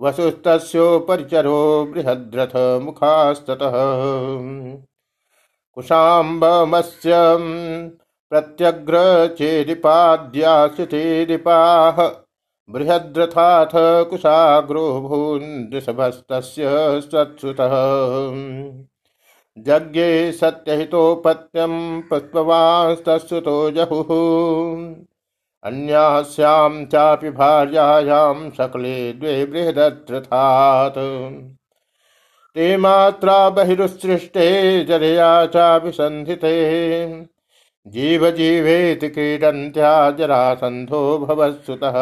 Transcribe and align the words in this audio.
वसुस्तस्योपरिचरो 0.00 1.60
बृहद्रथ 1.92 2.54
मुखास्ततः 2.82 3.74
कुशाम्बमस्य 5.74 7.12
प्रत्यग्र 8.30 8.96
चेदिपाद्यासितेदिपाः 9.38 11.96
बृहद्रथाथ 12.70 13.70
कुशाग्रो 14.10 15.00
भून्ऋषभस्तस्य 15.00 16.64
सत्सुतः। 17.00 17.70
जज्ञे 19.58 20.32
सत्यहितोपत्यं 20.32 22.02
पुष्पवांस्तस्सुतो 22.02 23.70
जहुः। 23.70 24.08
अन्यास्यां 25.64 26.86
चापि 26.86 27.30
भार्यायां 27.30 28.50
सकले 28.50 29.12
द्वे 29.12 29.46
बृहदत्रथात् 29.46 30.98
ते 32.54 32.76
मात्रा 32.76 33.50
बहिरुत्सृष्टे 33.50 34.84
जरया 34.84 35.46
चाभिसन्धिते 35.46 36.54
जीव 37.88 38.30
जीवेत 38.30 39.04
क्रीडन्त्या 39.04 40.10
जरासन्धो 40.10 41.18
भवत्सुतः। 41.18 41.92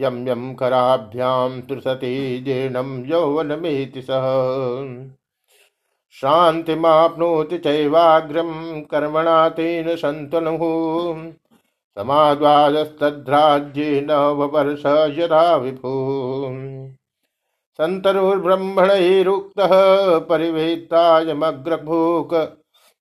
यम 0.00 0.28
यम 0.28 0.54
कराभ्याम 0.54 1.60
तृसति 1.60 2.42
जीर्णम 2.44 3.06
यौवनमेति 3.06 4.02
सह। 4.02 4.22
शान्तिमाप्नोति 6.12 7.58
चैवाग्रम 7.58 8.80
कर्मणा 8.80 9.48
तेन 9.48 9.96
शन्तनुः 9.96 11.32
समाद्वाजस्तद्राज्येन 11.98 14.12
ववर्ष 14.12 15.18
यदा 15.18 15.56
विभू। 15.56 16.18
सन्तनुर्ब्रह्मणैरुक्तः 17.72 19.68
परिवेत्तायमग्रभूक। 20.18 22.56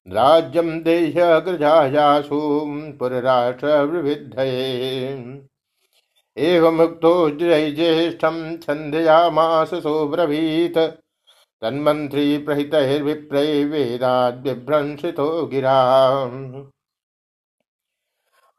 राज्यं 0.07 0.83
देह्य 0.83 1.41
गृजायासु 1.41 2.65
पुरराष्ट्रविविद्धये। 2.99 5.15
एवमुक्तो 6.39 7.29
ज्येष्ठं 7.29 8.57
छन्दयामास 8.57 9.73
सोब्रवीत्। 9.73 10.77
तन्मन्त्री 11.61 12.37
प्रहितैर्विप्रै 12.37 13.63
वेदाद्बिभ्रंसितो 13.63 15.45
गिरा। 15.45 16.03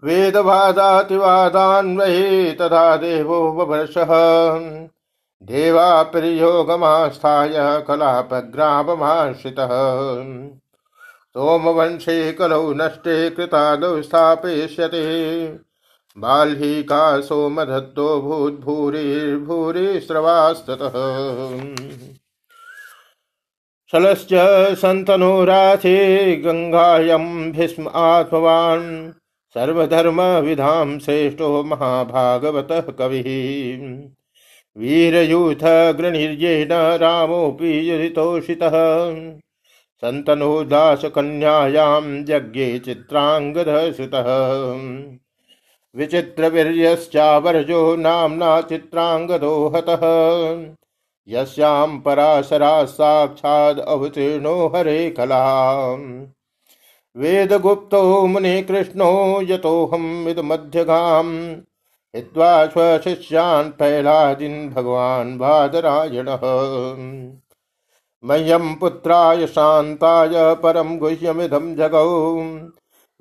वेदवादातिवादान्वये 0.03 2.53
तथा 2.53 2.97
देवो 2.97 3.53
ववर्षः 3.53 4.09
देवापिर्योगमास्थाय 5.43 7.85
कलापग्राममाश्रितः 7.89 9.69
सोमवंशे 11.31 12.33
कलौ 12.33 12.73
नष्टे 12.73 13.31
कृतादौ 13.31 14.03
स्थापयिष्यते। 14.03 15.70
बाल्हीका 16.19 17.21
सोमधत्तो 17.21 18.21
भूद्भूरिर्भूरि 18.21 20.01
स्रवास्ततः 20.01 20.93
शलश्च 23.93 24.29
सन्तनुराथे 24.77 26.37
गङ्गायं 26.37 27.53
भीष्म 27.53 27.91
आत्मवान्, 27.95 29.11
सर्वधर्मविधां 29.55 30.99
श्रेष्ठो 30.99 31.63
महाभागवतः 31.63 32.81
कविः। 32.81 33.25
वीरयूथ 34.79 35.93
गृणीर्येण 35.93 36.69
रामोऽपि 36.73 37.91
युधितोषितः। 37.91 38.71
सन्तनो 39.97 40.65
दासकन्यायां 40.65 42.25
यज्ञे 42.29 42.79
चित्राङ्गदः 42.79 43.93
विचित्रवीर्यश्चावर्जो 45.97 47.97
नाम्ना 47.97 48.61
चित्राङ्गदो 48.61 49.69
हतः 49.69 50.01
यस्यां 51.29 52.01
पराशरा 52.01 52.85
साक्षाद् 52.85 53.81
अवतीर्णो 53.81 54.69
हरे 54.69 55.11
कलाम्। 55.11 56.27
वेदगुप्तो 57.17 58.27
मुनिकृष्णो 58.27 59.43
यतोऽहम् 59.43 60.29
इदमध्यगाम्। 60.29 61.57
हित्वा 62.17 62.67
स्वशिष्यान् 62.67 63.71
प्रह्लादिन् 63.71 64.71
भगवान् 64.71 65.39
बादरायणः 65.39 66.41
मह्यं 68.25 68.75
पुत्राय 68.75 69.47
शान्ताय 69.47 70.31
परं 70.35 70.99
गुह्यमिदं 70.99 71.77
जगौ। 71.77 72.35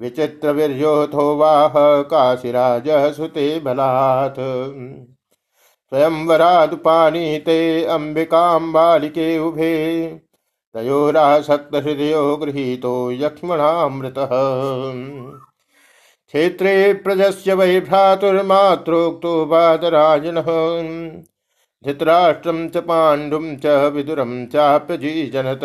विचित्रवीर्योऽथो 0.01 1.35
वाह 1.35 1.73
काशीराजः 2.01 3.11
सुते 3.11 3.59
बलात् 3.59 4.39
स्वयंवरादुपानीते 5.89 7.85
अम्बिकां 7.85 8.71
बालिके 8.71 9.39
उभे 9.39 10.07
तयोरासक्तहृदयो 10.73 12.37
गृहीतो 12.37 13.11
यक्ष्मणामृतः। 13.11 14.29
क्षेत्रे 16.27 16.93
प्रजस्य 16.93 17.53
वै 17.53 17.79
भ्रातुर्मातृक्तो 17.79 19.45
बादराजनः। 19.45 20.49
धृतराष्ट्रम 21.85 22.67
च 22.69 22.77
पाण्डुं 22.77 23.57
च 23.57 23.65
विदुरं 23.65 24.47
चाप्यजीजनत। 24.47 25.59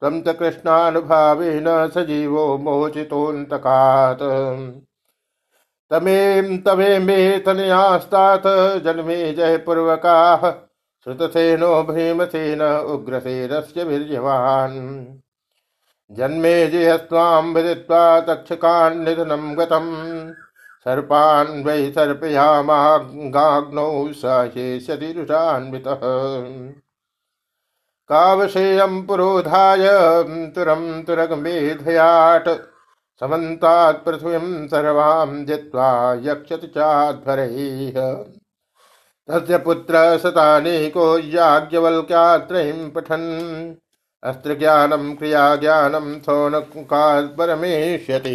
त्वं 0.00 0.22
च 0.22 0.36
कृष्णानुभावेन 0.36 1.88
सजीवो 1.88 2.58
मोचितोऽन्तकात्। 2.58 4.82
तमें 5.90 6.62
तमे 6.62 6.98
मे 6.98 7.38
तनयास्तात् 7.38 8.84
जन्मे 8.84 9.32
जयपूर्वकाः। 9.32 10.71
श्रुतसेनो 11.04 11.82
भीमसेन 11.82 12.62
उग्रसेरस्यवीर्यवान् 12.62 15.06
जन्मे 16.16 16.66
जयस्त्वां 16.66 17.44
विदित्वा 17.44 18.20
तक्षकान् 18.20 19.04
निधनं 19.04 19.58
गतम्। 19.58 20.32
सर्पान् 20.84 21.64
वै 21.64 21.90
सर्पयामाग्नौ 21.90 24.12
सहेष्यतिरुषान्वितः 24.12 26.00
कावशेयं 28.08 29.06
पुरोधाय 29.06 29.88
तुरं 30.54 31.02
तुरगमेधयाट् 31.02 32.48
समन्तात् 33.20 34.06
पृथ्वीं 34.06 34.68
सर्वां 34.68 35.44
जित्वा 35.44 36.18
यक्षति 36.22 36.66
चाध्वरैः। 36.66 38.24
तस्य 39.30 39.58
पुत्र 39.58 40.18
सतानेको 40.18 41.18
याज्ञवल्क्यात्रयीं 41.18 42.90
पठन्। 42.90 43.74
अस्त्रज्ञानं 44.24 45.14
क्रियाज्ञानं 45.14 46.20
सौनकात् 46.20 47.38
परमेष्यति 47.38 48.34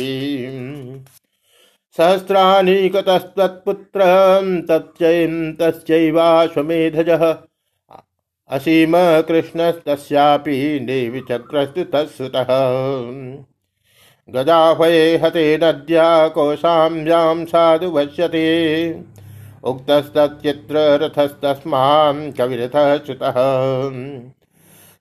सहस्रानीकतस्त्वत्पुत्र 1.97 3.99
तच्चैं 4.69 5.53
तस्यैवाश्वमेधजः। 5.53 7.37
असीम 8.49 9.21
कृष्णस्तस्यापि 9.21 10.79
नेविचक्रस्तु 10.83 11.83
तत्सुतः 11.83 12.47
गजाह्वये 14.29 15.17
हते 15.17 15.59
नद्या, 15.63 16.27
कौशाम्यां 16.27 17.45
साधु 17.45 17.91
वश्यते। 17.91 18.89
उक्तस्तच्चित्र 19.63 20.77
रथस्तस्मान् 20.77 22.31
कविरथः 22.31 22.97
च्युतः 22.97 23.33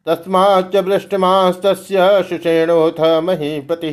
तस्माच्च 0.07 0.77
वृष्टिमास्तस्य 0.77 2.25
शुषेणोऽथ 2.29 3.23
महीपतिः। 3.23 3.93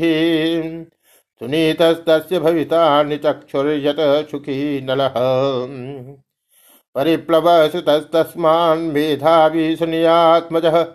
सुनीतस्तस्य 1.39 2.39
भविता 2.39 3.03
निचक्षुर्यत 3.03 4.29
सुखी 4.31 4.81
नलः। 4.81 5.13
परिप्लव 6.95 7.69
सुतस्तस्मान् 7.69 8.91
मेधावी 8.91 9.75
सुनियात्मजः। 9.75 10.85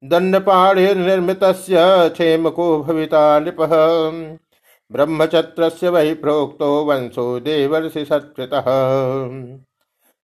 दण्डपाणिर्निर्मितस्य 0.09 2.09
क्षेमको 2.09 2.83
भविता 2.83 3.41
नृपः। 3.41 3.71
ब्रह्मचत्रस्य 4.93 5.89
वै 5.89 6.15
प्रोक्तो 6.15 6.85
वंशो 6.85 7.41
देवर्षि 7.41 8.05
सत्कृतः। 8.05 8.65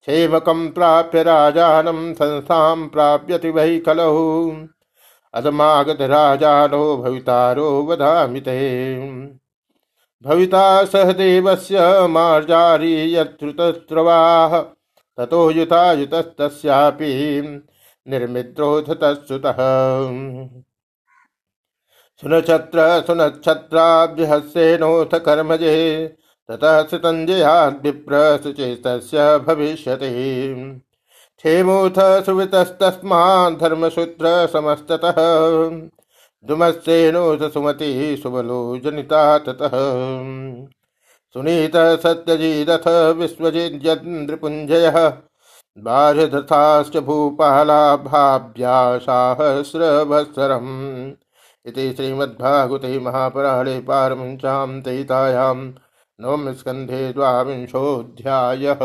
क्षेमकं 0.01 0.71
प्राप्य 0.71 1.23
राजानं 1.23 2.15
संस्थां 2.15 2.89
प्राप्यति 2.89 3.51
वै 3.51 3.79
कलौ। 3.79 4.53
अदमागत 5.35 5.99
राजानो 6.01 6.97
भवितारो 6.97 7.85
वदामि 7.85 8.41
ते। 8.41 8.99
भविता 10.23 10.85
सहदेवस्य 10.85 12.07
मार्जारी 12.07 13.15
यत्रुतस्रवाः 13.15 14.65
ततो 15.19 15.51
युतायुतस्तस्यापि 15.51 17.43
निर्मित्रोऽथ 18.09 18.95
तत्सुतः। 18.95 19.57
सुनक्षत्र 22.21 23.05
सुनक्षत्राभ्यहस्येनोऽथ 23.07 25.19
कर्मजे, 25.19 26.17
ततः 26.49 26.87
सुतञ्जयाद्विप्र 26.87 28.41
सुचेतस्य 28.43 29.39
भविष्यति। 29.39 30.83
क्षेमोऽथ 31.39 32.25
सुवितस्तस्मात् 32.25 33.61
धर्मसूत्र 33.61 34.47
समस्ततः। 34.47 35.15
दुमस्सेनोऽथ 36.45 37.51
सुमति 37.51 38.21
सुबलो 38.23 38.81
जनिता 38.85 39.39
ततः। 39.39 39.71
सुनीत 41.33 41.77
सत्यजीदथ 41.77 43.17
विश्वजिद्यन्द्रपुञ्जयः। 43.17 45.13
बाह्यधृताश्च 45.79 46.97
भूपालाभाभ्या 46.97 48.99
साहस्रवत्सरम् 48.99 51.13
इति 51.67 51.93
श्रीमद्भागवते 51.93 52.99
महापुराणे 52.99 53.81
पारमञ्चां 53.81 54.83
तयितायां 54.83 55.73
नवमस्कन्धे 56.21 57.13
द्वाविंशोऽध्यायः। 57.13 58.79